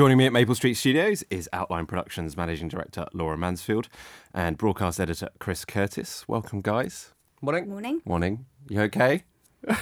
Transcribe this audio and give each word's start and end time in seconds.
Joining 0.00 0.16
me 0.16 0.24
at 0.24 0.32
Maple 0.32 0.54
Street 0.54 0.78
Studios 0.78 1.22
is 1.28 1.46
Outline 1.52 1.84
Productions 1.84 2.34
Managing 2.34 2.68
Director 2.68 3.04
Laura 3.12 3.36
Mansfield 3.36 3.90
and 4.32 4.56
Broadcast 4.56 4.98
Editor 4.98 5.28
Chris 5.40 5.66
Curtis. 5.66 6.26
Welcome, 6.26 6.62
guys. 6.62 7.12
Morning. 7.42 7.68
Morning. 7.68 8.00
Morning. 8.06 8.46
You 8.70 8.80
okay? 8.80 9.24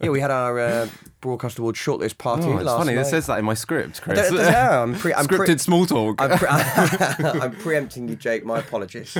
Yeah, 0.00 0.10
we 0.10 0.20
had 0.20 0.30
our 0.30 0.58
uh, 0.60 0.88
broadcast 1.20 1.58
awards 1.58 1.76
shortlist 1.76 2.18
party 2.18 2.44
Oh, 2.44 2.56
it's 2.58 2.64
last 2.64 2.78
funny. 2.78 2.94
night. 2.94 3.00
It 3.00 3.06
says 3.06 3.26
that 3.26 3.40
in 3.40 3.44
my 3.44 3.54
script, 3.54 4.00
Chris. 4.00 4.16
I 4.16 4.22
don't- 4.30 4.36
yeah, 4.36 4.80
I'm 4.80 4.94
pre- 4.94 5.12
I'm 5.12 5.26
pre- 5.26 5.38
Scripted 5.38 5.58
small 5.58 5.86
talk. 5.86 6.22
I'm, 6.22 6.38
pre- 6.38 6.48
I'm 7.40 7.50
preempting 7.56 8.08
you, 8.08 8.14
Jake. 8.14 8.44
My 8.44 8.60
apologies. 8.60 9.16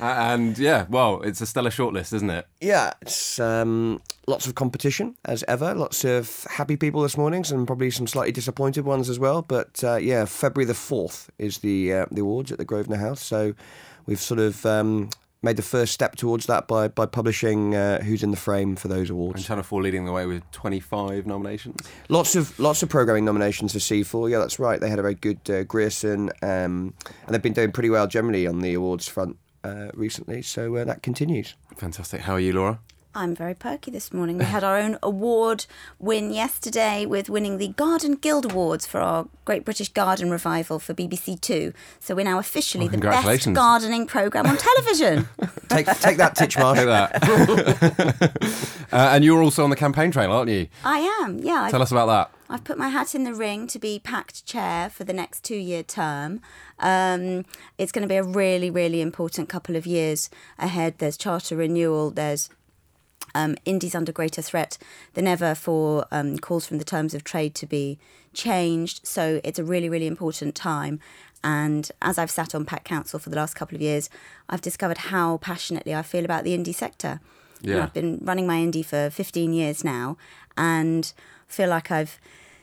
and 0.00 0.58
yeah, 0.58 0.86
well, 0.88 1.22
it's 1.22 1.40
a 1.40 1.46
stellar 1.46 1.70
shortlist, 1.70 2.12
isn't 2.12 2.28
it? 2.30 2.46
Yeah, 2.60 2.92
it's 3.02 3.38
um, 3.38 4.00
lots 4.26 4.46
of 4.46 4.54
competition 4.54 5.14
as 5.24 5.44
ever. 5.48 5.74
Lots 5.74 6.04
of 6.04 6.44
happy 6.50 6.76
people 6.76 7.02
this 7.02 7.16
morning, 7.16 7.44
and 7.50 7.66
probably 7.66 7.90
some 7.90 8.06
slightly 8.06 8.32
disappointed 8.32 8.84
ones 8.84 9.08
as 9.08 9.18
well. 9.18 9.42
But 9.42 9.82
uh, 9.84 9.96
yeah, 9.96 10.24
February 10.24 10.66
the 10.66 10.74
fourth 10.74 11.30
is 11.38 11.58
the 11.58 11.92
uh, 11.92 12.06
the 12.10 12.22
awards 12.22 12.52
at 12.52 12.58
the 12.58 12.64
Grosvenor 12.64 12.98
House. 12.98 13.22
So 13.22 13.54
we've 14.06 14.20
sort 14.20 14.40
of 14.40 14.66
um, 14.66 15.10
made 15.46 15.56
the 15.56 15.62
first 15.62 15.92
step 15.92 16.16
towards 16.16 16.46
that 16.46 16.66
by 16.66 16.88
by 16.88 17.06
publishing 17.06 17.74
uh, 17.74 18.02
who's 18.02 18.22
in 18.22 18.32
the 18.32 18.36
frame 18.36 18.76
for 18.76 18.88
those 18.88 19.08
awards. 19.08 19.36
And. 19.36 19.46
Channel 19.46 19.62
4 19.62 19.82
leading 19.82 20.04
the 20.04 20.12
way 20.12 20.26
with 20.26 20.42
25 20.50 21.24
nominations. 21.24 21.80
Lots 22.08 22.34
of 22.34 22.58
lots 22.58 22.82
of 22.82 22.88
programming 22.88 23.24
nominations 23.24 23.72
for 23.72 23.78
C4. 23.78 24.30
Yeah, 24.30 24.38
that's 24.38 24.58
right. 24.58 24.80
They 24.80 24.90
had 24.90 24.98
a 24.98 25.02
very 25.02 25.14
good 25.14 25.40
uh, 25.48 25.62
Grierson, 25.64 26.30
um, 26.42 26.92
and 27.24 27.30
they've 27.30 27.40
been 27.40 27.52
doing 27.52 27.72
pretty 27.72 27.90
well 27.90 28.06
generally 28.08 28.46
on 28.46 28.60
the 28.60 28.74
awards 28.74 29.06
front 29.08 29.36
uh, 29.64 29.88
recently. 29.94 30.42
So 30.42 30.76
uh, 30.76 30.84
that 30.84 31.02
continues. 31.02 31.54
Fantastic. 31.76 32.22
How 32.22 32.34
are 32.34 32.40
you, 32.40 32.52
Laura? 32.52 32.80
I'm 33.16 33.34
very 33.34 33.54
perky 33.54 33.90
this 33.90 34.12
morning. 34.12 34.36
We 34.36 34.44
had 34.44 34.62
our 34.62 34.76
own 34.76 34.98
award 35.02 35.64
win 35.98 36.30
yesterday 36.30 37.06
with 37.06 37.30
winning 37.30 37.56
the 37.56 37.68
Garden 37.68 38.16
Guild 38.16 38.44
Awards 38.44 38.86
for 38.86 39.00
our 39.00 39.26
Great 39.46 39.64
British 39.64 39.88
Garden 39.88 40.30
Revival 40.30 40.78
for 40.78 40.92
BBC 40.92 41.40
Two. 41.40 41.72
So 41.98 42.14
we're 42.14 42.26
now 42.26 42.38
officially 42.38 42.88
Well, 42.88 42.98
the 43.00 43.08
best 43.08 43.50
gardening 43.54 44.06
programme 44.06 44.46
on 44.46 44.58
television. 44.58 45.28
Take 45.68 45.86
take 45.98 46.18
that, 46.18 46.36
Titchmarsh. 46.36 46.76
Look 46.76 46.88
at 46.88 47.10
that. 48.10 48.86
uh, 48.92 49.10
and 49.12 49.24
you're 49.24 49.42
also 49.42 49.64
on 49.64 49.70
the 49.70 49.76
campaign 49.76 50.12
trail, 50.12 50.30
aren't 50.30 50.50
you? 50.50 50.68
I 50.84 50.98
am, 51.22 51.38
yeah. 51.40 51.62
I've, 51.62 51.70
Tell 51.72 51.82
us 51.82 51.90
about 51.90 52.06
that. 52.06 52.30
I've 52.48 52.62
put 52.62 52.78
my 52.78 52.88
hat 52.88 53.14
in 53.14 53.24
the 53.24 53.34
ring 53.34 53.66
to 53.68 53.78
be 53.78 53.98
PACT 53.98 54.46
chair 54.46 54.88
for 54.88 55.02
the 55.02 55.12
next 55.12 55.42
two 55.42 55.56
year 55.56 55.82
term. 55.82 56.40
Um, 56.78 57.44
it's 57.78 57.90
going 57.90 58.02
to 58.02 58.08
be 58.08 58.16
a 58.16 58.22
really, 58.22 58.70
really 58.70 59.00
important 59.00 59.48
couple 59.48 59.74
of 59.74 59.86
years 59.86 60.30
ahead. 60.58 60.98
There's 60.98 61.16
charter 61.16 61.56
renewal, 61.56 62.10
there's 62.10 62.48
um, 63.36 63.56
Indies 63.64 63.94
under 63.94 64.12
greater 64.12 64.42
threat 64.42 64.78
than 65.14 65.26
ever 65.26 65.54
for 65.54 66.06
um, 66.10 66.38
calls 66.38 66.66
from 66.66 66.78
the 66.78 66.84
terms 66.84 67.14
of 67.14 67.22
trade 67.22 67.54
to 67.56 67.66
be 67.66 67.98
changed. 68.32 69.06
So 69.06 69.40
it's 69.44 69.58
a 69.58 69.64
really, 69.64 69.88
really 69.88 70.06
important 70.06 70.54
time. 70.54 70.98
And 71.44 71.90
as 72.00 72.18
I've 72.18 72.30
sat 72.30 72.54
on 72.54 72.64
PACT 72.64 72.86
Council 72.86 73.18
for 73.18 73.30
the 73.30 73.36
last 73.36 73.54
couple 73.54 73.76
of 73.76 73.82
years, 73.82 74.08
I've 74.48 74.62
discovered 74.62 74.98
how 74.98 75.36
passionately 75.36 75.94
I 75.94 76.02
feel 76.02 76.24
about 76.24 76.44
the 76.44 76.56
indie 76.56 76.74
sector. 76.74 77.20
Yeah. 77.60 77.84
I've 77.84 77.92
been 77.92 78.18
running 78.22 78.46
my 78.46 78.56
indie 78.56 78.84
for 78.84 79.10
15 79.10 79.52
years 79.52 79.84
now 79.84 80.16
and 80.56 81.12
feel 81.46 81.68
like 81.68 81.90
I've 81.90 82.18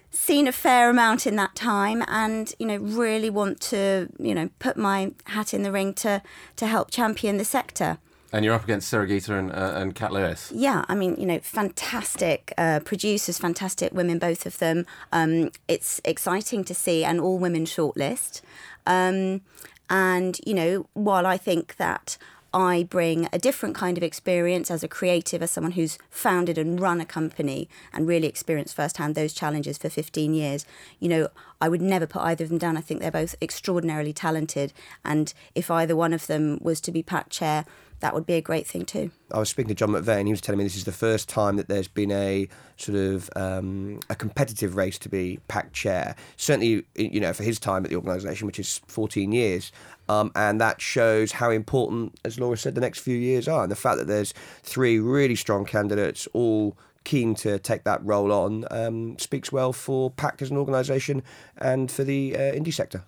seen 0.09 0.47
a 0.47 0.51
fair 0.51 0.89
amount 0.89 1.25
in 1.25 1.35
that 1.35 1.55
time 1.55 2.03
and 2.07 2.53
you 2.59 2.67
know 2.67 2.77
really 2.77 3.31
want 3.31 3.59
to 3.59 4.07
you 4.19 4.35
know 4.35 4.47
put 4.59 4.77
my 4.77 5.11
hat 5.25 5.55
in 5.55 5.63
the 5.63 5.71
ring 5.71 5.91
to 5.91 6.21
to 6.55 6.67
help 6.67 6.91
champion 6.91 7.37
the 7.37 7.45
sector 7.45 7.97
And 8.33 8.43
you're 8.43 8.55
up 8.55 8.63
against 8.63 8.89
Sarah 8.89 9.07
Geater 9.07 9.37
and, 9.37 9.51
uh, 9.51 9.73
and 9.75 9.93
Cat 9.93 10.11
Lewis. 10.11 10.51
yeah, 10.53 10.83
I 10.87 10.95
mean, 10.95 11.15
you 11.19 11.25
know, 11.27 11.39
fantastic 11.39 12.51
uh, 12.57 12.79
producers, 12.83 13.37
fantastic 13.37 13.93
women, 13.93 14.17
both 14.17 14.47
of 14.47 14.57
them. 14.57 14.87
Um, 15.11 15.51
it's 15.67 16.01
exciting 16.03 16.63
to 16.63 16.73
see 16.73 17.05
an 17.05 17.19
all 17.19 17.37
women 17.37 17.65
shortlist. 17.65 18.41
Um, 18.87 19.41
and, 19.87 20.39
you 20.47 20.55
know, 20.55 20.87
while 20.93 21.27
I 21.27 21.37
think 21.37 21.75
that 21.75 22.17
I 22.53 22.83
bring 22.83 23.27
a 23.31 23.37
different 23.37 23.75
kind 23.75 23.97
of 23.97 24.03
experience 24.03 24.71
as 24.71 24.83
a 24.83 24.87
creative, 24.87 25.43
as 25.43 25.51
someone 25.51 25.73
who's 25.73 25.99
founded 26.09 26.57
and 26.57 26.79
run 26.79 27.01
a 27.01 27.05
company 27.05 27.67
and 27.91 28.07
really 28.07 28.27
experienced 28.27 28.75
firsthand 28.75 29.15
those 29.15 29.33
challenges 29.33 29.77
for 29.77 29.89
15 29.89 30.33
years, 30.33 30.65
you 30.99 31.09
know, 31.09 31.29
I 31.59 31.69
would 31.69 31.81
never 31.81 32.07
put 32.07 32.21
either 32.21 32.43
of 32.43 32.49
them 32.49 32.59
down. 32.59 32.77
I 32.77 32.81
think 32.81 32.99
they're 32.99 33.11
both 33.11 33.35
extraordinarily 33.41 34.13
talented. 34.13 34.73
And 35.03 35.33
if 35.55 35.71
either 35.71 35.95
one 35.95 36.13
of 36.13 36.27
them 36.27 36.59
was 36.61 36.79
to 36.81 36.91
be 36.91 37.01
PACT 37.01 37.31
Chair, 37.31 37.65
that 38.03 38.13
would 38.13 38.25
be 38.25 38.33
a 38.33 38.41
great 38.41 38.67
thing 38.67 38.83
too. 38.83 39.11
I 39.31 39.39
was 39.39 39.47
speaking 39.47 39.69
to 39.69 39.75
John 39.75 39.91
McVay, 39.91 40.17
and 40.17 40.27
he 40.27 40.33
was 40.33 40.41
telling 40.41 40.57
me 40.57 40.65
this 40.65 40.75
is 40.75 40.83
the 40.83 40.91
first 40.91 41.29
time 41.29 41.55
that 41.55 41.69
there's 41.69 41.87
been 41.87 42.11
a 42.11 42.49
sort 42.75 42.97
of 42.97 43.29
um, 43.37 44.01
a 44.09 44.15
competitive 44.15 44.75
race 44.75 44.99
to 44.99 45.09
be 45.09 45.39
PACT 45.47 45.71
chair. 45.71 46.15
Certainly, 46.35 46.85
you 46.95 47.21
know, 47.21 47.31
for 47.31 47.43
his 47.43 47.59
time 47.59 47.85
at 47.85 47.91
the 47.91 47.95
organisation, 47.95 48.45
which 48.45 48.59
is 48.59 48.81
14 48.87 49.31
years, 49.31 49.71
um, 50.09 50.33
and 50.35 50.59
that 50.59 50.81
shows 50.81 51.31
how 51.31 51.49
important, 51.49 52.19
as 52.25 52.37
Laura 52.37 52.57
said, 52.57 52.75
the 52.75 52.81
next 52.81 52.99
few 52.99 53.15
years 53.15 53.47
are, 53.47 53.63
and 53.63 53.71
the 53.71 53.75
fact 53.77 53.97
that 53.99 54.07
there's 54.07 54.33
three 54.63 54.99
really 54.99 55.37
strong 55.37 55.63
candidates, 55.63 56.27
all 56.33 56.77
keen 57.05 57.33
to 57.35 57.57
take 57.57 57.85
that 57.85 58.03
role 58.03 58.33
on, 58.33 58.65
um, 58.69 59.17
speaks 59.17 59.49
well 59.49 59.71
for 59.71 60.11
PACT 60.11 60.41
as 60.41 60.51
an 60.51 60.57
organisation 60.57 61.23
and 61.57 61.89
for 61.89 62.03
the 62.03 62.35
uh, 62.35 62.39
indie 62.51 62.73
sector. 62.73 63.05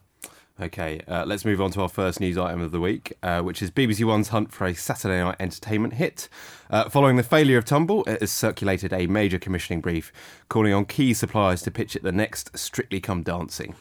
Okay, 0.58 1.02
uh, 1.06 1.26
let's 1.26 1.44
move 1.44 1.60
on 1.60 1.70
to 1.72 1.82
our 1.82 1.90
first 1.90 2.22
news 2.22 2.38
item 2.38 2.62
of 2.62 2.72
the 2.72 2.80
week, 2.80 3.12
uh, 3.22 3.42
which 3.42 3.62
is 3.62 3.70
BBC 3.70 4.06
One's 4.06 4.30
hunt 4.30 4.54
for 4.54 4.66
a 4.66 4.74
Saturday 4.74 5.22
night 5.22 5.36
entertainment 5.38 5.96
hit. 5.96 6.30
Uh, 6.70 6.88
following 6.88 7.18
the 7.18 7.24
failure 7.24 7.58
of 7.58 7.66
Tumble, 7.66 8.06
it 8.06 8.22
has 8.22 8.32
circulated 8.32 8.94
a 8.94 9.06
major 9.06 9.38
commissioning 9.38 9.82
brief 9.82 10.14
calling 10.48 10.72
on 10.72 10.86
key 10.86 11.14
suppliers 11.14 11.62
to 11.64 11.72
pitch 11.72 11.98
it 11.98 12.04
the 12.04 12.14
next 12.14 12.58
Strictly 12.58 13.02
Come 13.02 13.22
Dancing. 13.22 13.76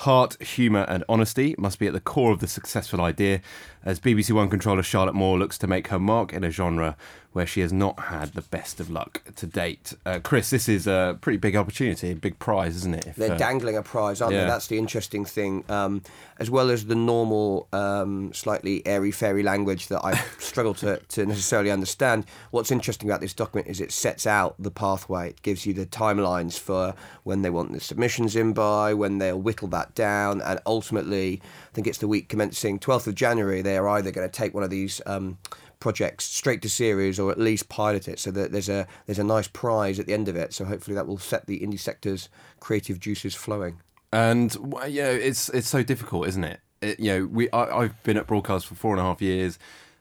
Heart, 0.00 0.42
humour, 0.42 0.86
and 0.88 1.04
honesty 1.10 1.54
must 1.58 1.78
be 1.78 1.86
at 1.86 1.92
the 1.92 2.00
core 2.00 2.32
of 2.32 2.40
the 2.40 2.48
successful 2.48 3.02
idea, 3.02 3.42
as 3.84 4.00
BBC 4.00 4.32
One 4.32 4.48
controller 4.48 4.82
Charlotte 4.82 5.14
Moore 5.14 5.38
looks 5.38 5.58
to 5.58 5.66
make 5.66 5.88
her 5.88 5.98
mark 5.98 6.32
in 6.32 6.42
a 6.42 6.50
genre 6.50 6.96
where 7.32 7.46
she 7.46 7.60
has 7.60 7.72
not 7.72 7.98
had 8.00 8.32
the 8.32 8.42
best 8.42 8.80
of 8.80 8.90
luck 8.90 9.22
to 9.36 9.46
date. 9.46 9.94
Uh, 10.04 10.18
Chris, 10.18 10.50
this 10.50 10.68
is 10.68 10.88
a 10.88 11.16
pretty 11.20 11.36
big 11.36 11.54
opportunity, 11.54 12.10
a 12.10 12.16
big 12.16 12.38
prize, 12.40 12.74
isn't 12.76 12.94
it? 12.94 13.06
If, 13.06 13.16
They're 13.16 13.34
uh, 13.34 13.38
dangling 13.38 13.76
a 13.76 13.82
prize, 13.82 14.20
aren't 14.20 14.34
yeah. 14.34 14.42
they? 14.42 14.46
That's 14.48 14.66
the 14.66 14.78
interesting 14.78 15.24
thing. 15.24 15.64
Um, 15.68 16.02
as 16.40 16.50
well 16.50 16.70
as 16.70 16.86
the 16.86 16.96
normal, 16.96 17.68
um, 17.72 18.32
slightly 18.32 18.84
airy 18.84 19.12
fairy 19.12 19.44
language 19.44 19.86
that 19.88 20.04
I 20.04 20.14
struggle 20.38 20.74
to, 20.74 20.96
to 20.96 21.26
necessarily 21.26 21.70
understand. 21.70 22.26
What's 22.50 22.72
interesting 22.72 23.08
about 23.08 23.20
this 23.20 23.34
document 23.34 23.68
is 23.68 23.80
it 23.80 23.92
sets 23.92 24.26
out 24.26 24.56
the 24.58 24.72
pathway. 24.72 25.28
It 25.28 25.42
gives 25.42 25.66
you 25.66 25.72
the 25.72 25.86
timelines 25.86 26.58
for 26.58 26.94
when 27.22 27.42
they 27.42 27.50
want 27.50 27.72
the 27.72 27.80
submissions 27.80 28.34
in 28.34 28.54
by, 28.54 28.92
when 28.92 29.18
they'll 29.18 29.40
whittle 29.40 29.68
that 29.68 29.89
down, 29.94 30.40
and 30.40 30.60
ultimately, 30.66 31.40
I 31.42 31.74
think 31.74 31.86
it's 31.86 31.98
the 31.98 32.08
week 32.08 32.28
commencing 32.28 32.78
12th 32.78 33.06
of 33.06 33.14
January. 33.14 33.62
They 33.62 33.76
are 33.76 33.88
either 33.88 34.10
going 34.10 34.28
to 34.28 34.32
take 34.32 34.54
one 34.54 34.64
of 34.64 34.70
these. 34.70 35.00
Um, 35.06 35.38
projects 35.80 36.26
straight 36.26 36.60
to 36.60 36.68
series 36.68 37.18
or 37.18 37.30
at 37.30 37.38
least 37.38 37.70
pilot 37.70 38.06
it 38.06 38.18
so 38.18 38.30
that 38.30 38.52
there's 38.52 38.68
a 38.68 38.86
there's 39.06 39.18
a 39.18 39.24
nice 39.24 39.48
prize 39.48 39.98
at 39.98 40.04
the 40.04 40.12
end 40.12 40.28
of 40.28 40.36
it 40.36 40.52
so 40.52 40.66
hopefully 40.66 40.94
that 40.94 41.06
will 41.06 41.16
set 41.16 41.46
the 41.46 41.58
indie 41.60 41.80
sector's 41.80 42.28
creative 42.60 43.00
juices 43.00 43.34
flowing 43.34 43.80
And 44.12 44.52
you 44.88 45.02
know, 45.02 45.10
it's 45.10 45.48
it's 45.50 45.68
so 45.68 45.82
difficult, 45.82 46.26
isn't 46.28 46.44
it? 46.44 46.60
it 46.82 47.00
you 47.00 47.12
know, 47.12 47.26
we 47.26 47.50
I, 47.50 47.82
I've 47.82 48.02
been 48.02 48.16
at 48.16 48.26
broadcast 48.26 48.66
for 48.66 48.74
four 48.74 48.92
and 48.92 49.00
a 49.00 49.04
half 49.04 49.22
years. 49.22 49.58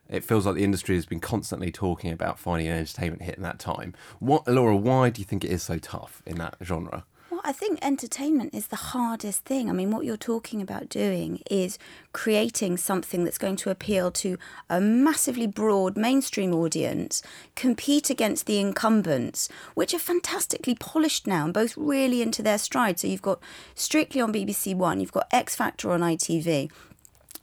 It 0.10 0.24
feels 0.24 0.48
like 0.48 0.56
the 0.56 0.64
industry 0.64 0.96
has 0.96 1.06
been 1.06 1.20
constantly 1.20 1.72
talking 1.72 2.12
about 2.12 2.40
finding 2.40 2.68
an 2.68 2.78
entertainment 2.78 3.22
hit 3.22 3.36
in 3.36 3.44
that 3.44 3.60
time. 3.60 3.94
What, 4.18 4.48
Laura? 4.48 4.76
Why 4.76 5.12
do 5.12 5.22
you 5.22 5.26
think 5.26 5.44
it 5.44 5.52
is 5.52 5.62
so 5.62 5.78
tough 5.78 6.24
in 6.26 6.38
that 6.40 6.56
genre? 6.64 7.06
Well, 7.30 7.42
I 7.44 7.52
think 7.52 7.78
entertainment 7.84 8.56
is 8.56 8.68
the 8.68 8.76
hardest 8.76 9.46
thing. 9.46 9.70
I 9.70 9.74
mean, 9.74 9.92
what 9.92 10.04
you're 10.04 10.18
talking 10.18 10.64
about 10.64 10.90
doing 10.90 11.44
is 11.52 11.78
creating 12.12 12.78
something 12.78 13.24
that's 13.24 13.38
going 13.38 13.58
to 13.58 13.70
appeal 13.70 14.10
to 14.12 14.40
a 14.68 14.82
massively 14.82 15.46
broad 15.46 15.96
mainstream 15.96 16.56
audience, 16.56 17.22
compete 17.54 18.10
against 18.10 18.48
the 18.48 18.60
incumbents, 18.60 19.48
which 19.76 19.94
are 19.94 20.00
fantastically 20.00 20.74
polished 20.74 21.28
now 21.28 21.46
and 21.46 21.54
both 21.54 21.78
really 21.78 22.24
into 22.24 22.42
their 22.42 22.58
stride. 22.58 23.00
So 23.00 23.06
you've 23.06 23.22
got 23.22 23.40
Strictly 23.76 24.22
on 24.22 24.34
BBC 24.34 24.74
One, 24.76 25.00
you've 25.00 25.12
got 25.12 25.28
X 25.32 25.56
Factor 25.56 25.92
on 25.92 26.02
ITV. 26.02 26.72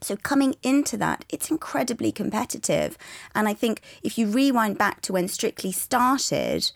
So 0.00 0.16
coming 0.16 0.56
into 0.64 0.96
that, 0.96 1.24
it's 1.28 1.48
incredibly 1.48 2.10
competitive. 2.10 2.98
And 3.36 3.46
I 3.46 3.54
think 3.54 3.82
if 4.02 4.18
you 4.18 4.26
rewind 4.26 4.78
back 4.78 5.00
to 5.02 5.12
when 5.12 5.28
Strictly 5.28 5.70
started, 5.70 6.72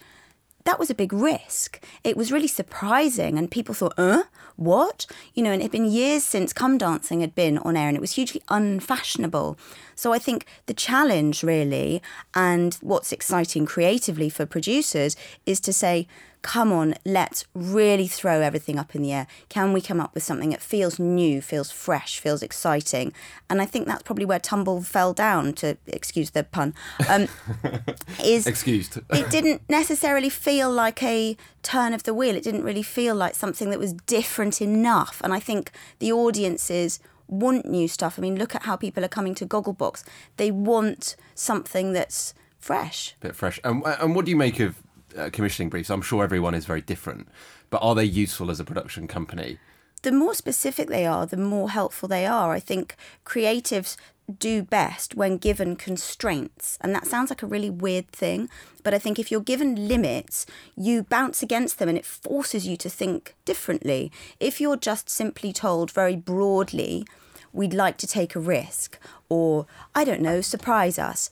that 0.64 0.78
was 0.78 0.90
a 0.90 0.94
big 0.94 1.12
risk. 1.12 1.82
It 2.04 2.16
was 2.16 2.32
really 2.32 2.48
surprising, 2.48 3.38
and 3.38 3.50
people 3.50 3.74
thought, 3.74 3.94
"Uh, 3.96 4.24
what?" 4.56 5.06
You 5.34 5.42
know, 5.42 5.52
and 5.52 5.60
it 5.60 5.64
had 5.64 5.72
been 5.72 5.90
years 5.90 6.24
since 6.24 6.52
Come 6.52 6.78
Dancing 6.78 7.20
had 7.20 7.34
been 7.34 7.58
on 7.58 7.76
air, 7.76 7.88
and 7.88 7.96
it 7.96 8.00
was 8.00 8.12
hugely 8.12 8.42
unfashionable. 8.48 9.58
So 9.94 10.12
I 10.12 10.18
think 10.18 10.46
the 10.66 10.74
challenge, 10.74 11.42
really, 11.42 12.02
and 12.34 12.74
what's 12.80 13.12
exciting 13.12 13.66
creatively 13.66 14.28
for 14.30 14.46
producers 14.46 15.16
is 15.46 15.60
to 15.60 15.72
say, 15.72 16.06
come 16.42 16.72
on, 16.72 16.94
let's 17.04 17.44
really 17.54 18.06
throw 18.06 18.40
everything 18.40 18.78
up 18.78 18.94
in 18.94 19.02
the 19.02 19.12
air. 19.12 19.26
Can 19.48 19.72
we 19.72 19.80
come 19.80 20.00
up 20.00 20.14
with 20.14 20.22
something 20.22 20.50
that 20.50 20.62
feels 20.62 20.98
new, 20.98 21.42
feels 21.42 21.70
fresh, 21.70 22.18
feels 22.18 22.42
exciting? 22.42 23.12
And 23.48 23.60
I 23.60 23.66
think 23.66 23.86
that's 23.86 24.02
probably 24.02 24.24
where 24.24 24.38
Tumble 24.38 24.82
fell 24.82 25.12
down, 25.12 25.52
to 25.54 25.76
excuse 25.86 26.30
the 26.30 26.44
pun. 26.44 26.74
Um, 27.08 27.28
is 28.24 28.46
Excused. 28.46 28.98
it 29.10 29.30
didn't 29.30 29.62
necessarily 29.68 30.30
feel 30.30 30.70
like 30.70 31.02
a 31.02 31.36
turn 31.62 31.92
of 31.92 32.04
the 32.04 32.14
wheel. 32.14 32.34
It 32.34 32.42
didn't 32.42 32.64
really 32.64 32.82
feel 32.82 33.14
like 33.14 33.34
something 33.34 33.70
that 33.70 33.78
was 33.78 33.92
different 33.92 34.62
enough. 34.62 35.20
And 35.22 35.34
I 35.34 35.40
think 35.40 35.72
the 35.98 36.12
audiences 36.12 37.00
want 37.28 37.66
new 37.66 37.86
stuff. 37.86 38.18
I 38.18 38.22
mean, 38.22 38.36
look 38.36 38.54
at 38.54 38.62
how 38.62 38.76
people 38.76 39.04
are 39.04 39.08
coming 39.08 39.34
to 39.36 39.46
Gogglebox. 39.46 40.04
They 40.36 40.50
want 40.50 41.16
something 41.34 41.92
that's 41.92 42.34
fresh. 42.58 43.14
bit 43.20 43.36
fresh. 43.36 43.60
And, 43.64 43.82
and 43.84 44.14
what 44.14 44.24
do 44.24 44.30
you 44.30 44.36
make 44.36 44.60
of 44.60 44.82
uh, 45.16 45.30
commissioning 45.32 45.68
briefs? 45.68 45.90
I'm 45.90 46.02
sure 46.02 46.24
everyone 46.24 46.54
is 46.54 46.64
very 46.66 46.80
different, 46.80 47.28
but 47.70 47.78
are 47.82 47.94
they 47.94 48.04
useful 48.04 48.50
as 48.50 48.60
a 48.60 48.64
production 48.64 49.06
company? 49.06 49.58
the 50.02 50.12
more 50.12 50.34
specific 50.34 50.88
they 50.88 51.06
are, 51.06 51.26
the 51.26 51.36
more 51.36 51.70
helpful 51.70 52.08
they 52.08 52.26
are. 52.26 52.52
I 52.52 52.60
think 52.60 52.96
creatives 53.24 53.96
do 54.38 54.62
best 54.62 55.14
when 55.14 55.36
given 55.36 55.76
constraints. 55.76 56.78
And 56.80 56.94
that 56.94 57.06
sounds 57.06 57.30
like 57.30 57.42
a 57.42 57.46
really 57.46 57.70
weird 57.70 58.08
thing. 58.08 58.48
But 58.82 58.94
I 58.94 58.98
think 58.98 59.18
if 59.18 59.30
you're 59.30 59.40
given 59.40 59.88
limits, 59.88 60.46
you 60.76 61.02
bounce 61.02 61.42
against 61.42 61.78
them 61.78 61.88
and 61.88 61.98
it 61.98 62.06
forces 62.06 62.66
you 62.66 62.76
to 62.78 62.88
think 62.88 63.34
differently. 63.44 64.12
If 64.38 64.60
you're 64.60 64.76
just 64.76 65.10
simply 65.10 65.52
told 65.52 65.90
very 65.90 66.16
broadly, 66.16 67.04
we'd 67.52 67.74
like 67.74 67.96
to 67.98 68.06
take 68.06 68.36
a 68.36 68.40
risk, 68.40 68.98
or 69.28 69.66
I 69.94 70.04
don't 70.04 70.22
know, 70.22 70.40
surprise 70.40 70.98
us. 70.98 71.30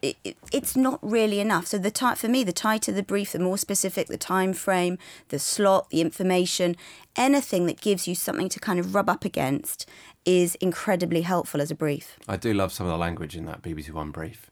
It, 0.00 0.16
it, 0.22 0.36
it's 0.52 0.76
not 0.76 0.98
really 1.02 1.40
enough. 1.40 1.66
So 1.66 1.78
the 1.78 1.90
ti- 1.90 2.14
for 2.14 2.28
me, 2.28 2.44
the 2.44 2.52
tighter 2.52 2.92
the 2.92 3.02
brief, 3.02 3.32
the 3.32 3.38
more 3.38 3.58
specific 3.58 4.06
the 4.06 4.16
time 4.16 4.52
frame, 4.52 4.98
the 5.28 5.38
slot, 5.38 5.90
the 5.90 6.00
information, 6.00 6.76
anything 7.16 7.66
that 7.66 7.80
gives 7.80 8.06
you 8.06 8.14
something 8.14 8.48
to 8.50 8.60
kind 8.60 8.78
of 8.78 8.94
rub 8.94 9.08
up 9.08 9.24
against 9.24 9.88
is 10.24 10.54
incredibly 10.56 11.22
helpful 11.22 11.60
as 11.60 11.70
a 11.70 11.74
brief. 11.74 12.16
I 12.28 12.36
do 12.36 12.52
love 12.54 12.72
some 12.72 12.86
of 12.86 12.92
the 12.92 12.98
language 12.98 13.36
in 13.36 13.46
that 13.46 13.62
BBC 13.62 13.90
One 13.90 14.10
brief. 14.10 14.50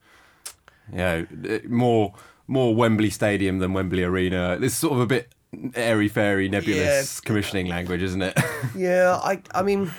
You 0.90 0.98
know, 0.98 1.26
more 1.69 2.14
more 2.46 2.75
Wembley 2.75 3.10
Stadium 3.10 3.58
than 3.58 3.72
Wembley 3.72 4.04
Arena. 4.04 4.56
This 4.58 4.76
sort 4.76 4.94
of 4.94 5.00
a 5.00 5.06
bit 5.06 5.32
airy 5.75 6.08
fairy 6.08 6.48
nebulous 6.48 7.20
commissioning 7.20 7.66
language, 7.66 8.02
isn't 8.02 8.22
it? 8.22 8.38
Yeah, 8.76 9.19
I, 9.22 9.43
I 9.54 9.62
mean, 9.62 9.90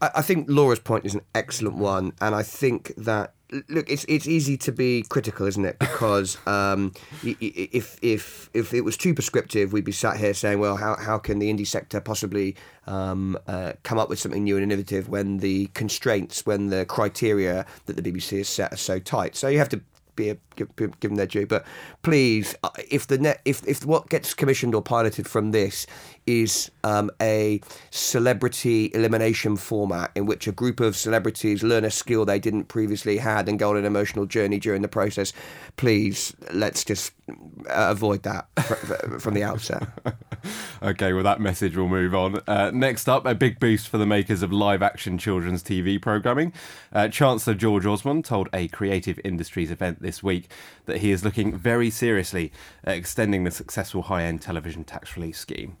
I, 0.00 0.10
I 0.16 0.22
think 0.22 0.46
Laura's 0.48 0.80
point 0.80 1.04
is 1.04 1.14
an 1.14 1.22
excellent 1.34 1.76
one, 1.76 2.12
and 2.20 2.34
I 2.34 2.42
think 2.42 2.92
that 2.96 3.34
look, 3.68 3.88
it's 3.90 4.04
it's 4.08 4.26
easy 4.26 4.56
to 4.58 4.72
be 4.72 5.02
critical, 5.08 5.46
isn't 5.46 5.64
it? 5.64 5.78
Because 5.78 6.38
um, 6.46 6.92
if 7.22 7.98
if 8.02 8.50
if 8.54 8.74
it 8.74 8.82
was 8.82 8.96
too 8.96 9.14
prescriptive, 9.14 9.72
we'd 9.72 9.84
be 9.84 9.92
sat 9.92 10.16
here 10.16 10.34
saying, 10.34 10.58
well, 10.58 10.76
how 10.76 10.96
how 10.96 11.18
can 11.18 11.38
the 11.38 11.52
indie 11.52 11.66
sector 11.66 12.00
possibly 12.00 12.56
um, 12.86 13.38
uh, 13.46 13.72
come 13.82 13.98
up 13.98 14.08
with 14.08 14.18
something 14.18 14.44
new 14.44 14.56
and 14.56 14.64
innovative 14.64 15.08
when 15.08 15.38
the 15.38 15.66
constraints, 15.74 16.46
when 16.46 16.68
the 16.68 16.84
criteria 16.86 17.66
that 17.86 17.96
the 17.96 18.02
BBC 18.02 18.38
has 18.38 18.48
set 18.48 18.72
are 18.72 18.76
so 18.76 18.98
tight? 18.98 19.36
So 19.36 19.48
you 19.48 19.58
have 19.58 19.68
to 19.70 19.80
be 20.30 20.38
give, 20.56 20.74
give 20.76 21.00
them 21.00 21.14
their 21.16 21.26
due. 21.26 21.46
But 21.46 21.64
please, 22.02 22.54
uh, 22.62 22.70
if 22.90 23.06
the 23.06 23.18
net, 23.18 23.40
if 23.44 23.66
if 23.66 23.84
what 23.84 24.08
gets 24.08 24.34
commissioned 24.34 24.74
or 24.74 24.82
piloted 24.82 25.26
from 25.26 25.50
this 25.50 25.86
is 26.26 26.70
um, 26.84 27.10
a 27.20 27.60
celebrity 27.90 28.90
elimination 28.94 29.56
format 29.56 30.10
in 30.14 30.26
which 30.26 30.46
a 30.46 30.52
group 30.52 30.78
of 30.80 30.96
celebrities 30.96 31.62
learn 31.62 31.84
a 31.84 31.90
skill 31.90 32.24
they 32.24 32.38
didn't 32.38 32.64
previously 32.64 33.16
had 33.16 33.48
and 33.48 33.58
go 33.58 33.70
on 33.70 33.76
an 33.76 33.84
emotional 33.84 34.24
journey 34.26 34.58
during 34.58 34.82
the 34.82 34.88
process, 34.88 35.32
please 35.76 36.34
let's 36.52 36.84
just 36.84 37.12
uh, 37.28 37.88
avoid 37.90 38.22
that 38.22 38.46
fr- 38.62 38.74
fr- 38.74 39.18
from 39.18 39.34
the 39.34 39.42
outset. 39.42 39.88
Okay, 40.82 41.12
well, 41.12 41.22
that 41.22 41.40
message 41.40 41.76
will 41.76 41.88
move 41.88 42.12
on. 42.12 42.40
Uh, 42.48 42.72
next 42.74 43.08
up, 43.08 43.24
a 43.24 43.36
big 43.36 43.60
boost 43.60 43.88
for 43.88 43.98
the 43.98 44.06
makers 44.06 44.42
of 44.42 44.52
live 44.52 44.82
action 44.82 45.16
children's 45.16 45.62
TV 45.62 46.02
programming. 46.02 46.52
Uh, 46.92 47.06
Chancellor 47.06 47.54
George 47.54 47.86
Osborne 47.86 48.22
told 48.24 48.48
a 48.52 48.66
creative 48.66 49.20
industries 49.22 49.70
event 49.70 50.02
this 50.02 50.11
week 50.20 50.50
that 50.86 50.96
he 50.96 51.12
is 51.12 51.24
looking 51.24 51.56
very 51.56 51.90
seriously 51.90 52.50
at 52.82 52.96
extending 52.96 53.44
the 53.44 53.52
successful 53.52 54.02
high 54.02 54.24
end 54.24 54.42
television 54.42 54.82
tax 54.82 55.16
relief 55.16 55.36
scheme. 55.36 55.76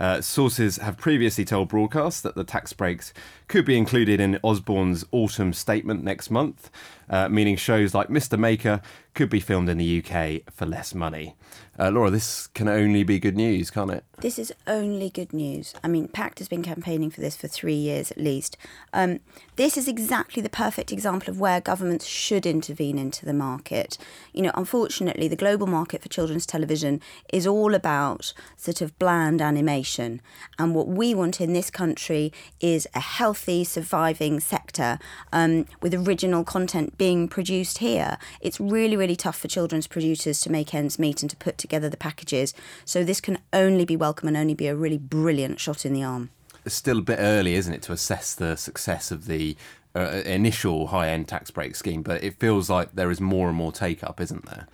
Uh, 0.00 0.20
sources 0.20 0.76
have 0.76 0.96
previously 0.96 1.44
told 1.44 1.68
broadcast 1.68 2.22
that 2.22 2.36
the 2.36 2.44
tax 2.44 2.72
breaks 2.72 3.12
could 3.48 3.64
be 3.64 3.76
included 3.76 4.20
in 4.20 4.38
Osborne's 4.44 5.04
autumn 5.10 5.52
statement 5.52 6.04
next 6.04 6.30
month, 6.30 6.70
uh, 7.10 7.28
meaning 7.28 7.56
shows 7.56 7.94
like 7.94 8.08
Mr. 8.08 8.38
Maker 8.38 8.80
could 9.14 9.28
be 9.30 9.40
filmed 9.40 9.68
in 9.68 9.78
the 9.78 10.04
UK 10.04 10.42
for 10.52 10.66
less 10.66 10.94
money. 10.94 11.34
Uh, 11.76 11.90
Laura, 11.90 12.10
this 12.10 12.46
can 12.48 12.68
only 12.68 13.02
be 13.02 13.18
good 13.18 13.36
news, 13.36 13.70
can't 13.70 13.90
it? 13.90 14.04
This 14.20 14.38
is 14.38 14.52
only 14.66 15.10
good 15.10 15.32
news. 15.32 15.74
I 15.82 15.88
mean, 15.88 16.08
PACT 16.08 16.38
has 16.40 16.48
been 16.48 16.62
campaigning 16.62 17.10
for 17.10 17.20
this 17.20 17.36
for 17.36 17.46
three 17.46 17.74
years 17.74 18.10
at 18.10 18.18
least. 18.18 18.56
Um, 18.92 19.20
this 19.56 19.76
is 19.76 19.88
exactly 19.88 20.42
the 20.42 20.48
perfect 20.48 20.92
example 20.92 21.30
of 21.30 21.40
where 21.40 21.60
governments 21.60 22.04
should 22.06 22.46
intervene 22.46 22.98
into 22.98 23.24
the 23.24 23.32
market. 23.32 23.96
You 24.32 24.42
know, 24.42 24.52
unfortunately, 24.54 25.28
the 25.28 25.36
global 25.36 25.66
market 25.66 26.02
for 26.02 26.08
children's 26.08 26.46
television 26.46 27.00
is 27.32 27.46
all 27.46 27.74
about 27.74 28.32
sort 28.56 28.80
of 28.80 28.98
bland 28.98 29.40
animation. 29.48 30.20
And 30.58 30.74
what 30.74 30.86
we 30.86 31.14
want 31.14 31.40
in 31.40 31.52
this 31.54 31.70
country 31.70 32.32
is 32.60 32.86
a 32.94 33.00
healthy, 33.00 33.64
surviving 33.64 34.38
sector 34.38 34.98
um, 35.32 35.66
with 35.80 35.94
original 35.94 36.44
content 36.44 36.98
being 36.98 37.26
produced 37.26 37.78
here. 37.78 38.18
It's 38.40 38.60
really, 38.60 38.96
really 38.96 39.16
tough 39.16 39.38
for 39.38 39.48
children's 39.48 39.86
producers 39.86 40.40
to 40.42 40.52
make 40.52 40.74
ends 40.74 40.98
meet 40.98 41.22
and 41.22 41.30
to 41.30 41.36
put 41.36 41.58
together 41.58 41.88
the 41.88 41.96
packages. 41.96 42.54
So 42.84 43.02
this 43.02 43.20
can 43.20 43.38
only 43.52 43.84
be 43.84 43.96
welcome 43.96 44.28
and 44.28 44.36
only 44.36 44.54
be 44.54 44.68
a 44.68 44.76
really 44.76 44.98
brilliant 44.98 45.58
shot 45.58 45.84
in 45.86 45.94
the 45.94 46.02
arm. 46.02 46.30
It's 46.64 46.74
still 46.74 46.98
a 46.98 47.02
bit 47.02 47.18
early, 47.18 47.54
isn't 47.54 47.72
it, 47.72 47.82
to 47.82 47.92
assess 47.92 48.34
the 48.34 48.56
success 48.56 49.10
of 49.10 49.26
the 49.26 49.56
uh, 49.96 50.22
initial 50.26 50.88
high 50.88 51.08
end 51.08 51.28
tax 51.28 51.50
break 51.50 51.74
scheme, 51.74 52.02
but 52.02 52.22
it 52.22 52.38
feels 52.38 52.68
like 52.68 52.92
there 52.92 53.10
is 53.10 53.20
more 53.20 53.48
and 53.48 53.56
more 53.56 53.72
take 53.72 54.04
up, 54.04 54.20
isn't 54.20 54.44
there? 54.46 54.68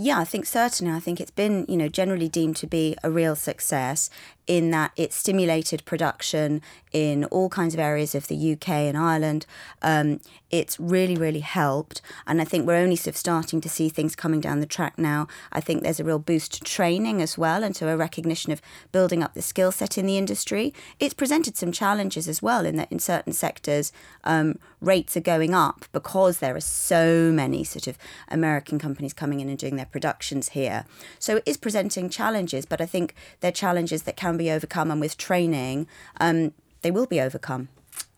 Yeah, 0.00 0.20
I 0.20 0.24
think 0.24 0.46
certainly. 0.46 0.94
I 0.94 1.00
think 1.00 1.20
it's 1.20 1.32
been, 1.32 1.66
you 1.68 1.76
know, 1.76 1.88
generally 1.88 2.28
deemed 2.28 2.54
to 2.58 2.68
be 2.68 2.96
a 3.02 3.10
real 3.10 3.34
success 3.34 4.10
in 4.48 4.70
that 4.70 4.90
it 4.96 5.12
stimulated 5.12 5.84
production 5.84 6.62
in 6.90 7.24
all 7.26 7.50
kinds 7.50 7.74
of 7.74 7.80
areas 7.80 8.14
of 8.14 8.28
the 8.28 8.52
UK 8.52 8.68
and 8.70 8.96
Ireland. 8.96 9.44
Um, 9.82 10.20
it's 10.50 10.80
really, 10.80 11.16
really 11.16 11.40
helped. 11.40 12.00
And 12.26 12.40
I 12.40 12.44
think 12.44 12.66
we're 12.66 12.76
only 12.76 12.96
sort 12.96 13.08
of 13.08 13.16
starting 13.18 13.60
to 13.60 13.68
see 13.68 13.90
things 13.90 14.16
coming 14.16 14.40
down 14.40 14.60
the 14.60 14.66
track 14.66 14.98
now. 14.98 15.28
I 15.52 15.60
think 15.60 15.82
there's 15.82 16.00
a 16.00 16.04
real 16.04 16.18
boost 16.18 16.54
to 16.54 16.60
training 16.60 17.20
as 17.20 17.36
well 17.36 17.62
and 17.62 17.74
to 17.76 17.88
a 17.88 17.96
recognition 17.96 18.50
of 18.50 18.62
building 18.90 19.22
up 19.22 19.34
the 19.34 19.42
skill 19.42 19.70
set 19.70 19.98
in 19.98 20.06
the 20.06 20.16
industry. 20.16 20.72
It's 20.98 21.12
presented 21.12 21.58
some 21.58 21.70
challenges 21.70 22.26
as 22.26 22.40
well 22.40 22.64
in 22.64 22.76
that 22.76 22.90
in 22.90 22.98
certain 22.98 23.34
sectors, 23.34 23.92
um, 24.24 24.58
rates 24.80 25.16
are 25.16 25.20
going 25.20 25.52
up 25.52 25.84
because 25.92 26.38
there 26.38 26.56
are 26.56 26.60
so 26.60 27.30
many 27.30 27.64
sort 27.64 27.86
of 27.86 27.98
American 28.28 28.78
companies 28.78 29.12
coming 29.12 29.40
in 29.40 29.50
and 29.50 29.58
doing 29.58 29.76
their 29.76 29.86
productions 29.86 30.50
here. 30.50 30.86
So 31.18 31.36
it 31.36 31.42
is 31.44 31.58
presenting 31.58 32.08
challenges, 32.08 32.64
but 32.64 32.80
I 32.80 32.86
think 32.86 33.14
they're 33.40 33.52
challenges 33.52 34.04
that 34.04 34.16
can 34.16 34.37
be 34.38 34.50
overcome, 34.50 34.90
and 34.90 35.00
with 35.00 35.16
training, 35.16 35.86
um, 36.20 36.52
they 36.82 36.90
will 36.90 37.06
be 37.06 37.20
overcome. 37.20 37.68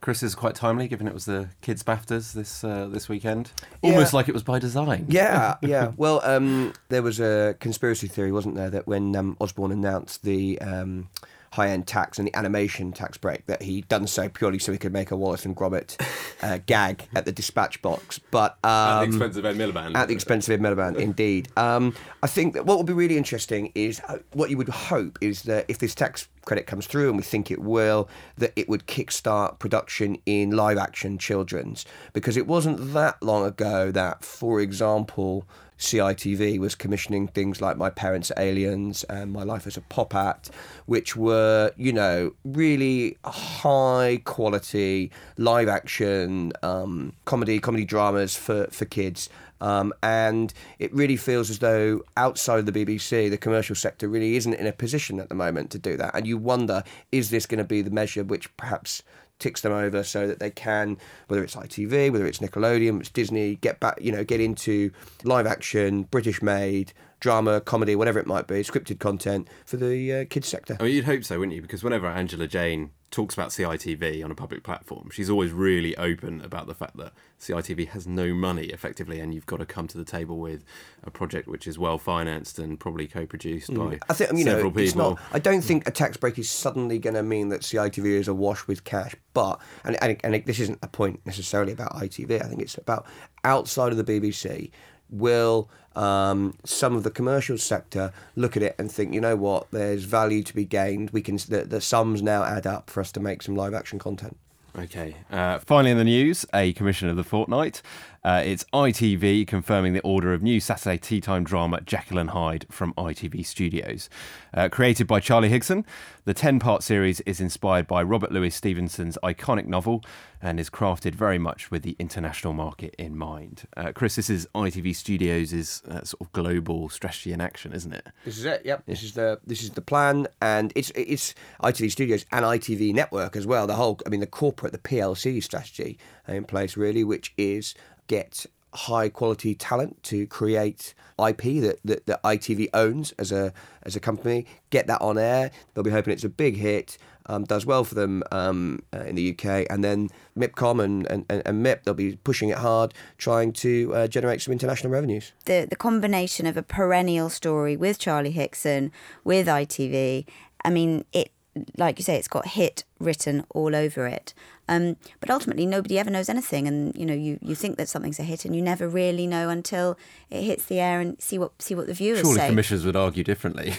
Chris 0.00 0.22
is 0.22 0.34
quite 0.34 0.54
timely, 0.54 0.88
given 0.88 1.06
it 1.06 1.12
was 1.12 1.26
the 1.26 1.50
kids' 1.60 1.82
BAFTAs 1.82 2.32
this 2.32 2.64
uh, 2.64 2.86
this 2.90 3.08
weekend. 3.08 3.52
Almost 3.82 4.12
Yeah. 4.12 4.16
like 4.16 4.28
it 4.28 4.32
was 4.32 4.42
by 4.42 4.58
design. 4.58 5.04
Yeah, 5.08 5.56
yeah. 5.60 5.92
Well, 5.96 6.22
um, 6.24 6.72
there 6.88 7.02
was 7.02 7.20
a 7.20 7.54
conspiracy 7.60 8.08
theory, 8.08 8.32
wasn't 8.32 8.54
there, 8.54 8.70
that 8.70 8.86
when 8.86 9.14
um, 9.14 9.36
Osborne 9.40 9.72
announced 9.72 10.22
the 10.22 10.58
um, 10.60 11.08
high-end 11.52 11.86
tax 11.86 12.18
and 12.18 12.28
the 12.28 12.36
animation 12.36 12.92
tax 12.92 13.18
break, 13.18 13.46
that 13.46 13.62
he'd 13.62 13.88
done 13.88 14.06
so 14.06 14.28
purely 14.28 14.58
so 14.58 14.72
he 14.72 14.78
could 14.78 14.92
make 14.92 15.10
a 15.10 15.16
Wallace 15.16 15.44
and 15.44 15.56
Gromit 15.56 16.00
uh, 16.42 16.58
gag 16.66 17.08
at 17.14 17.24
the 17.24 17.32
dispatch 17.32 17.82
box. 17.82 18.20
But 18.30 18.52
um, 18.64 18.70
At 18.70 19.00
the 19.00 19.06
expense 19.06 19.36
of 19.36 19.44
Ed 19.44 19.56
Miliband. 19.56 19.96
At 19.96 20.08
the 20.08 20.14
expense 20.14 20.48
of 20.48 20.52
Ed 20.52 20.60
Miliband, 20.60 20.96
indeed. 20.98 21.48
Um, 21.56 21.94
I 22.22 22.26
think 22.26 22.54
that 22.54 22.66
what 22.66 22.78
would 22.78 22.86
be 22.86 22.92
really 22.92 23.16
interesting 23.16 23.72
is 23.74 24.00
uh, 24.08 24.18
what 24.32 24.50
you 24.50 24.56
would 24.58 24.68
hope 24.68 25.18
is 25.20 25.42
that 25.42 25.64
if 25.68 25.78
this 25.78 25.94
tax 25.94 26.28
credit 26.44 26.66
comes 26.66 26.86
through, 26.86 27.08
and 27.08 27.16
we 27.16 27.22
think 27.22 27.50
it 27.50 27.60
will, 27.60 28.08
that 28.38 28.52
it 28.56 28.68
would 28.68 28.86
kickstart 28.86 29.58
production 29.58 30.18
in 30.26 30.50
live 30.50 30.78
action 30.78 31.18
children's. 31.18 31.84
Because 32.12 32.36
it 32.36 32.46
wasn't 32.46 32.92
that 32.92 33.22
long 33.22 33.44
ago 33.44 33.90
that, 33.90 34.24
for 34.24 34.60
example, 34.60 35.46
CITV 35.80 36.58
was 36.58 36.74
commissioning 36.74 37.26
things 37.26 37.60
like 37.60 37.76
My 37.76 37.90
Parents' 37.90 38.30
Aliens 38.36 39.02
and 39.04 39.32
My 39.32 39.42
Life 39.42 39.66
as 39.66 39.76
a 39.76 39.80
Pop 39.80 40.14
Act, 40.14 40.50
which 40.86 41.16
were, 41.16 41.72
you 41.76 41.92
know, 41.92 42.34
really 42.44 43.16
high 43.24 44.20
quality 44.24 45.10
live 45.38 45.68
action 45.68 46.52
um, 46.62 47.14
comedy, 47.24 47.58
comedy 47.58 47.86
dramas 47.86 48.36
for, 48.36 48.66
for 48.66 48.84
kids. 48.84 49.30
Um, 49.62 49.92
and 50.02 50.52
it 50.78 50.92
really 50.94 51.16
feels 51.16 51.50
as 51.50 51.58
though 51.58 52.02
outside 52.16 52.66
the 52.66 52.72
BBC, 52.72 53.30
the 53.30 53.38
commercial 53.38 53.74
sector 53.74 54.08
really 54.08 54.36
isn't 54.36 54.54
in 54.54 54.66
a 54.66 54.72
position 54.72 55.20
at 55.20 55.28
the 55.28 55.34
moment 55.34 55.70
to 55.70 55.78
do 55.78 55.96
that. 55.96 56.14
And 56.14 56.26
you 56.26 56.38
wonder, 56.38 56.82
is 57.12 57.30
this 57.30 57.46
going 57.46 57.58
to 57.58 57.64
be 57.64 57.82
the 57.82 57.90
measure 57.90 58.24
which 58.24 58.54
perhaps 58.56 59.02
ticks 59.40 59.62
them 59.62 59.72
over 59.72 60.04
so 60.04 60.26
that 60.26 60.38
they 60.38 60.50
can, 60.50 60.96
whether 61.26 61.42
it's 61.42 61.56
ITV, 61.56 62.12
whether 62.12 62.26
it's 62.26 62.38
Nickelodeon, 62.38 63.00
it's 63.00 63.10
Disney, 63.10 63.56
get 63.56 63.80
back, 63.80 64.00
you 64.00 64.12
know, 64.12 64.22
get 64.22 64.40
into 64.40 64.92
live 65.24 65.46
action, 65.46 66.04
British 66.04 66.40
made 66.42 66.92
drama, 67.18 67.60
comedy, 67.60 67.94
whatever 67.94 68.18
it 68.18 68.26
might 68.26 68.46
be, 68.46 68.62
scripted 68.62 68.98
content 68.98 69.48
for 69.66 69.76
the 69.76 70.12
uh, 70.12 70.24
kids 70.30 70.48
sector. 70.48 70.76
I 70.80 70.84
mean, 70.84 70.94
you'd 70.94 71.04
hope 71.04 71.24
so, 71.24 71.38
wouldn't 71.38 71.54
you? 71.54 71.62
Because 71.62 71.84
whenever 71.84 72.06
Angela 72.06 72.46
Jain 72.46 72.90
talks 73.10 73.34
about 73.34 73.50
CITV 73.50 74.24
on 74.24 74.30
a 74.30 74.34
public 74.34 74.62
platform, 74.62 75.10
she's 75.12 75.28
always 75.28 75.52
really 75.52 75.96
open 75.96 76.40
about 76.42 76.66
the 76.66 76.74
fact 76.74 76.96
that 76.96 77.12
CITV 77.40 77.88
has 77.88 78.06
no 78.06 78.32
money 78.32 78.66
effectively, 78.66 79.20
and 79.20 79.34
you've 79.34 79.46
got 79.46 79.58
to 79.58 79.66
come 79.66 79.88
to 79.88 79.98
the 79.98 80.04
table 80.04 80.38
with 80.38 80.64
a 81.02 81.10
project 81.10 81.48
which 81.48 81.66
is 81.66 81.78
well 81.78 81.98
financed 81.98 82.58
and 82.58 82.78
probably 82.78 83.06
co-produced 83.06 83.70
mm. 83.70 83.90
by 83.90 83.98
I 84.08 84.14
think 84.14 84.32
you 84.32 84.44
several 84.44 84.70
know 84.70 84.80
it's 84.80 84.94
not. 84.94 85.18
I 85.32 85.38
don't 85.38 85.62
think 85.62 85.84
mm. 85.84 85.88
a 85.88 85.90
tax 85.90 86.16
break 86.16 86.38
is 86.38 86.48
suddenly 86.48 86.98
going 86.98 87.14
to 87.14 87.22
mean 87.22 87.48
that 87.48 87.62
CITV 87.62 88.04
is 88.04 88.28
awash 88.28 88.66
with 88.66 88.84
cash. 88.84 89.14
But 89.34 89.60
and 89.84 90.02
and, 90.02 90.18
and 90.22 90.44
this 90.44 90.60
isn't 90.60 90.78
a 90.82 90.88
point 90.88 91.20
necessarily 91.24 91.72
about 91.72 91.94
ITV. 91.94 92.42
I 92.42 92.48
think 92.48 92.62
it's 92.62 92.78
about 92.78 93.06
outside 93.44 93.92
of 93.92 93.98
the 93.98 94.04
BBC. 94.04 94.70
Will 95.10 95.68
um, 95.96 96.54
some 96.64 96.96
of 96.96 97.02
the 97.02 97.10
commercial 97.10 97.58
sector 97.58 98.12
look 98.36 98.56
at 98.56 98.62
it 98.62 98.74
and 98.78 98.90
think, 98.90 99.12
you 99.12 99.20
know 99.20 99.36
what, 99.36 99.70
there's 99.70 100.04
value 100.04 100.42
to 100.44 100.54
be 100.54 100.64
gained. 100.64 101.10
We 101.10 101.22
can 101.22 101.36
the, 101.36 101.64
the 101.64 101.80
sums 101.80 102.22
now 102.22 102.44
add 102.44 102.66
up 102.66 102.90
for 102.90 103.00
us 103.00 103.12
to 103.12 103.20
make 103.20 103.42
some 103.42 103.56
live 103.56 103.74
action 103.74 103.98
content. 103.98 104.36
Okay. 104.78 105.16
Uh, 105.30 105.58
finally, 105.58 105.90
in 105.90 105.98
the 105.98 106.04
news, 106.04 106.46
a 106.54 106.72
commission 106.74 107.08
of 107.08 107.16
the 107.16 107.24
fortnight. 107.24 107.82
Uh, 108.22 108.42
it's 108.44 108.64
ITV 108.74 109.46
confirming 109.46 109.94
the 109.94 110.00
order 110.00 110.34
of 110.34 110.42
new 110.42 110.60
Saturday 110.60 110.98
tea 110.98 111.20
time 111.20 111.42
drama 111.42 111.80
Jekyll 111.80 112.18
and 112.18 112.30
Hyde 112.30 112.66
from 112.70 112.92
ITV 112.94 113.46
Studios. 113.46 114.10
Uh, 114.52 114.68
created 114.68 115.06
by 115.06 115.20
Charlie 115.20 115.48
Higson, 115.48 115.84
the 116.24 116.34
10 116.34 116.58
part 116.58 116.82
series 116.82 117.20
is 117.22 117.40
inspired 117.40 117.86
by 117.86 118.02
Robert 118.02 118.30
Louis 118.30 118.50
Stevenson's 118.50 119.16
iconic 119.22 119.66
novel 119.66 120.04
and 120.42 120.60
is 120.60 120.68
crafted 120.68 121.14
very 121.14 121.38
much 121.38 121.70
with 121.70 121.82
the 121.82 121.96
international 121.98 122.52
market 122.52 122.94
in 122.98 123.16
mind. 123.16 123.62
Uh, 123.74 123.92
Chris, 123.92 124.16
this 124.16 124.28
is 124.28 124.46
ITV 124.54 124.94
Studios' 124.94 125.82
uh, 125.88 126.04
sort 126.04 126.20
of 126.20 126.32
global 126.32 126.90
strategy 126.90 127.32
in 127.32 127.40
action, 127.40 127.72
isn't 127.72 127.92
it? 127.92 128.06
This 128.26 128.36
is 128.36 128.44
it. 128.44 128.62
Yep. 128.66 128.84
This 128.84 129.02
is 129.02 129.14
the 129.14 129.40
this 129.46 129.62
is 129.62 129.70
the 129.70 129.80
plan, 129.80 130.26
and 130.42 130.72
it's 130.76 130.90
it's 130.94 131.34
ITV 131.62 131.90
Studios 131.90 132.26
and 132.32 132.44
ITV 132.44 132.92
Network 132.92 133.34
as 133.34 133.46
well. 133.46 133.66
The 133.66 133.74
whole, 133.74 133.98
I 134.04 134.10
mean, 134.10 134.20
the 134.20 134.26
corporate, 134.26 134.72
the 134.72 134.78
PLC 134.78 135.42
strategy 135.42 135.98
in 136.28 136.44
place 136.44 136.76
really, 136.76 137.02
which 137.04 137.32
is 137.36 137.74
get 138.10 138.44
high 138.74 139.08
quality 139.08 139.54
talent 139.54 140.02
to 140.02 140.26
create 140.26 140.94
IP 141.18 141.60
that, 141.60 141.78
that, 141.84 142.06
that 142.06 142.22
ITV 142.24 142.68
owns 142.74 143.12
as 143.12 143.30
a 143.30 143.52
as 143.84 143.94
a 143.94 144.00
company. 144.00 144.46
Get 144.70 144.88
that 144.88 145.00
on 145.00 145.16
air. 145.16 145.52
They'll 145.72 145.84
be 145.84 145.90
hoping 145.90 146.12
it's 146.12 146.24
a 146.24 146.28
big 146.28 146.56
hit. 146.56 146.98
Um, 147.26 147.44
does 147.44 147.64
well 147.64 147.84
for 147.84 147.94
them 147.94 148.24
um, 148.32 148.80
uh, 148.92 149.04
in 149.04 149.14
the 149.14 149.30
UK, 149.30 149.66
and 149.70 149.84
then 149.84 150.08
MIPCOM 150.36 150.82
and, 150.82 151.06
and, 151.08 151.24
and 151.28 151.64
MIP 151.64 151.84
they'll 151.84 151.94
be 151.94 152.16
pushing 152.24 152.48
it 152.48 152.58
hard, 152.58 152.92
trying 153.18 153.52
to 153.52 153.94
uh, 153.94 154.06
generate 154.08 154.42
some 154.42 154.50
international 154.50 154.92
revenues. 154.92 155.32
the 155.44 155.66
the 155.70 155.76
combination 155.76 156.46
of 156.46 156.56
a 156.56 156.62
perennial 156.62 157.28
story 157.28 157.76
with 157.76 157.98
Charlie 158.00 158.34
Higson, 158.34 158.90
with 159.22 159.46
ITV. 159.46 160.26
I 160.64 160.70
mean, 160.70 161.04
it 161.12 161.30
like 161.76 161.98
you 161.98 162.04
say, 162.04 162.16
it's 162.16 162.28
got 162.28 162.48
hit 162.48 162.84
written 162.98 163.44
all 163.50 163.74
over 163.74 164.06
it. 164.06 164.34
Um, 164.68 164.96
but 165.20 165.30
ultimately, 165.30 165.66
nobody 165.66 165.98
ever 165.98 166.10
knows 166.10 166.28
anything, 166.28 166.68
and 166.68 166.94
you 166.94 167.04
know, 167.04 167.14
you, 167.14 167.38
you 167.42 167.54
think 167.54 167.76
that 167.76 167.88
something's 167.88 168.20
a 168.20 168.22
hit, 168.22 168.44
and 168.44 168.54
you 168.54 168.62
never 168.62 168.88
really 168.88 169.26
know 169.26 169.48
until 169.48 169.98
it 170.30 170.42
hits 170.42 170.66
the 170.66 170.78
air 170.78 171.00
and 171.00 171.20
see 171.20 171.38
what 171.38 171.60
see 171.60 171.74
what 171.74 171.86
the 171.86 171.94
viewers 171.94 172.20
Surely 172.20 172.36
say. 172.36 172.48
commissioners 172.48 172.84
would 172.84 172.96
argue 172.96 173.24
differently. 173.24 173.74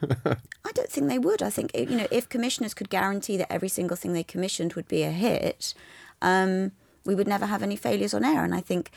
I 0.02 0.72
don't 0.74 0.88
think 0.88 1.08
they 1.08 1.18
would. 1.18 1.42
I 1.42 1.50
think 1.50 1.70
you 1.74 1.96
know, 1.96 2.06
if 2.10 2.28
commissioners 2.28 2.74
could 2.74 2.90
guarantee 2.90 3.36
that 3.36 3.52
every 3.52 3.68
single 3.68 3.96
thing 3.96 4.12
they 4.12 4.24
commissioned 4.24 4.72
would 4.72 4.88
be 4.88 5.02
a 5.02 5.10
hit, 5.10 5.74
um, 6.22 6.72
we 7.04 7.14
would 7.14 7.28
never 7.28 7.46
have 7.46 7.62
any 7.62 7.76
failures 7.76 8.14
on 8.14 8.24
air. 8.24 8.44
And 8.44 8.54
I 8.54 8.60
think 8.60 8.90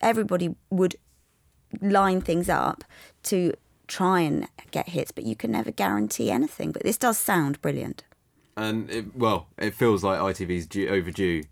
everybody 0.00 0.54
would 0.70 0.96
line 1.80 2.20
things 2.20 2.48
up 2.48 2.84
to 3.24 3.54
try 3.86 4.20
and 4.20 4.48
get 4.70 4.88
hits, 4.90 5.12
but 5.12 5.24
you 5.24 5.36
can 5.36 5.52
never 5.52 5.70
guarantee 5.70 6.30
anything. 6.30 6.72
But 6.72 6.82
this 6.82 6.98
does 6.98 7.18
sound 7.18 7.60
brilliant. 7.62 8.04
And 8.56 8.90
it, 8.90 9.16
well, 9.16 9.48
it 9.58 9.74
feels 9.74 10.04
like 10.04 10.18
ITV's 10.20 10.66
due, 10.66 10.88
overdue 10.88 11.42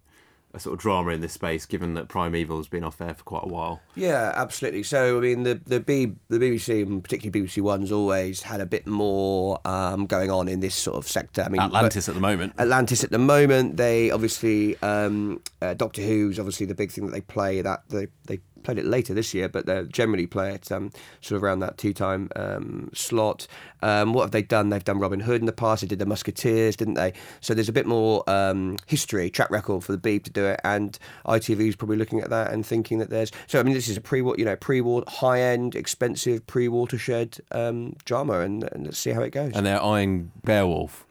a 0.55 0.61
sort 0.61 0.75
of 0.75 0.81
drama 0.81 1.11
in 1.11 1.21
this 1.21 1.33
space, 1.33 1.65
given 1.67 1.95
that 1.95 2.09
Primeval's 2.09 2.69
been 2.69 2.85
off 2.85 3.01
air 3.01 3.15
for 3.15 3.25
quite 3.25 3.45
a 3.45 3.49
while. 3.49 3.81
Yeah, 3.95 4.33
absolutely. 4.35 4.83
So 4.83 5.17
I 5.17 5.21
mean, 5.21 5.43
the 5.45 5.61
the 5.65 5.81
B, 5.81 6.13
the 6.29 6.39
BBC, 6.39 6.83
and 6.83 7.03
particularly 7.03 7.47
BBC 7.47 7.63
One's 7.63 7.91
always 7.91 8.43
had 8.43 8.61
a 8.61 8.67
bit 8.67 8.87
more 8.87 9.61
um, 9.65 10.07
going 10.07 10.31
on 10.31 10.49
in 10.49 10.61
this 10.61 10.75
sort 10.75 10.97
of 10.97 11.09
sector. 11.09 11.43
I 11.43 11.49
mean, 11.49 11.61
Atlantis 11.61 12.09
at 12.09 12.15
the 12.15 12.21
moment. 12.21 12.55
Atlantis 12.59 13.03
at 13.03 13.11
the 13.11 13.19
moment. 13.19 13.77
They 13.77 14.11
obviously 14.11 14.81
um, 14.83 15.41
uh, 15.61 15.75
Doctor 15.75 16.03
Who's 16.03 16.39
obviously 16.39 16.67
the 16.67 16.75
big 16.75 16.91
thing 16.91 17.07
that 17.07 17.13
they 17.13 17.23
play. 17.23 17.63
That 17.63 17.89
they 17.89 18.09
they 18.27 18.41
played 18.63 18.79
it 18.79 18.85
later 18.85 19.15
this 19.15 19.35
year, 19.35 19.49
but 19.49 19.67
they 19.67 19.85
generally 19.85 20.27
play 20.27 20.55
it 20.55 20.71
um, 20.73 20.91
sort 21.21 21.37
of 21.37 21.43
around 21.43 21.61
that 21.61 21.79
tea 21.79 21.93
time 21.93 22.31
um, 22.37 22.91
slot. 22.95 23.47
Um, 23.83 24.13
what 24.13 24.23
have 24.23 24.31
they 24.31 24.43
done? 24.43 24.71
They've 24.71 24.83
done 24.83 24.99
Robin 24.99 25.21
Hood 25.21 25.41
in 25.41 25.47
the 25.47 25.53
past. 25.53 25.83
They 25.83 25.89
did 25.89 25.99
the 25.99 26.07
Musketeers, 26.07 26.77
didn't 26.77 26.95
they? 26.95 27.13
So 27.41 27.55
there's 27.55 27.69
a 27.69 27.73
bit 27.73 27.87
more 27.87 28.29
um, 28.31 28.77
history, 28.87 29.31
track 29.31 29.51
record 29.51 29.85
for 29.85 29.93
the 29.93 29.99
Beeb 29.99 30.25
to 30.25 30.31
do 30.31 30.45
it, 30.47 30.61
and 30.65 30.99
ITV 31.27 31.69
is 31.69 31.77
probably 31.77 31.97
looking 31.97 32.21
at 32.21 32.31
that 32.31 32.53
and 32.53 32.65
thinking 32.65 32.99
that 32.99 33.11
there's. 33.11 33.31
So 33.47 33.61
I 33.61 33.63
mean, 33.63 33.75
this 33.75 33.89
is 33.89 33.97
a 33.97 34.01
pre, 34.01 34.23
war 34.23 34.35
you 34.39 34.45
know, 34.45 34.57
pre-war, 34.57 35.05
high-end, 35.09 35.75
expensive 35.75 36.47
pre-watershed 36.47 37.39
um, 37.51 37.97
drama, 38.05 38.41
and, 38.41 38.65
and 38.73 38.85
let's 38.85 38.99
see 38.99 39.11
how 39.11 39.23
it 39.23 39.31
goes. 39.31 39.53
And 39.55 39.67
they're 39.67 39.83
eyeing 39.83 40.31
Beowulf. 40.45 41.05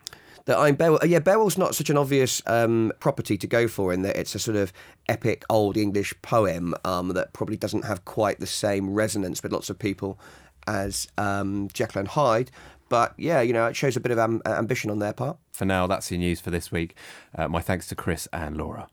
That 0.45 0.57
I'm 0.57 0.75
Beowulf. 0.75 1.05
Yeah, 1.05 1.19
Beowulf's 1.19 1.57
not 1.57 1.75
such 1.75 1.89
an 1.89 1.97
obvious 1.97 2.41
um, 2.47 2.91
property 2.99 3.37
to 3.37 3.47
go 3.47 3.67
for 3.67 3.93
in 3.93 4.01
that 4.01 4.15
it's 4.15 4.33
a 4.33 4.39
sort 4.39 4.57
of 4.57 4.73
epic 5.07 5.43
old 5.49 5.77
English 5.77 6.13
poem 6.21 6.73
um, 6.83 7.09
that 7.09 7.33
probably 7.33 7.57
doesn't 7.57 7.85
have 7.85 8.05
quite 8.05 8.39
the 8.39 8.47
same 8.47 8.89
resonance 8.91 9.43
with 9.43 9.51
lots 9.51 9.69
of 9.69 9.77
people 9.77 10.19
as 10.67 11.07
um, 11.17 11.67
Jekyll 11.73 11.99
and 11.99 12.07
Hyde. 12.07 12.49
But 12.89 13.13
yeah, 13.17 13.41
you 13.41 13.53
know, 13.53 13.67
it 13.67 13.75
shows 13.75 13.95
a 13.95 13.99
bit 13.99 14.11
of 14.11 14.19
am- 14.19 14.41
ambition 14.45 14.89
on 14.91 14.99
their 14.99 15.13
part. 15.13 15.37
For 15.53 15.65
now, 15.65 15.87
that's 15.87 16.11
your 16.11 16.19
news 16.19 16.41
for 16.41 16.49
this 16.49 16.71
week. 16.71 16.95
Uh, 17.35 17.47
my 17.47 17.61
thanks 17.61 17.87
to 17.87 17.95
Chris 17.95 18.27
and 18.33 18.57
Laura. 18.57 18.87